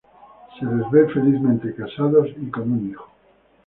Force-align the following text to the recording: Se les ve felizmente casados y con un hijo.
Se 0.57 0.65
les 0.65 0.89
ve 0.89 1.13
felizmente 1.13 1.75
casados 1.75 2.27
y 2.35 2.49
con 2.49 2.71
un 2.71 2.89
hijo. 2.89 3.07